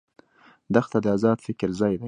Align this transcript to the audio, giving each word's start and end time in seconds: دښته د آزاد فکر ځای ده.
دښته 0.73 0.97
د 1.03 1.07
آزاد 1.17 1.37
فکر 1.45 1.69
ځای 1.79 1.93
ده. 1.97 1.99